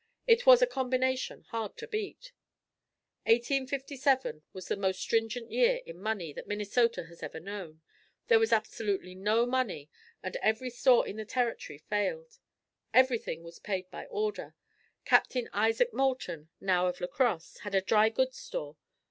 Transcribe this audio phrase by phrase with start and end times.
[0.25, 2.31] It was a combination hard to beat.
[3.27, 7.81] 1857 was the most stringent year in money that Minnesota has ever known.
[8.25, 9.91] There was absolutely no money
[10.23, 12.39] and every store in the territory failed.
[12.95, 14.55] Everything was paid by order.
[15.05, 18.77] Captain Isaac Moulton, now of La Crosse, had a dry goods store.